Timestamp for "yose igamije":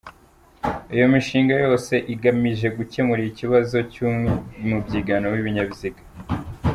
1.65-2.67